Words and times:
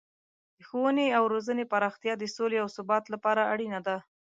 د 0.57 0.59
ښوونې 0.67 1.07
او 1.17 1.23
روزنې 1.33 1.65
پراختیا 1.71 2.13
د 2.17 2.23
سولې 2.35 2.57
او 2.63 2.67
ثبات 2.77 3.03
لپاره 3.13 3.41
اړینه 3.53 3.79
ده. 3.87 3.97